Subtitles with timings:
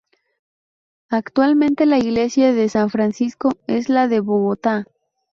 [1.11, 4.85] Actualmente la Iglesia de San Francisco es la de Bogotá.